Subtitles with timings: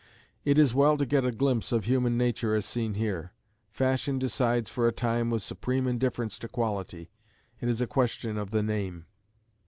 [0.43, 3.33] It is well to get a glimpse of human nature as seen here.
[3.69, 7.11] Fashion decides for a time with supreme indifference to quality.
[7.59, 9.05] It is a question of the name.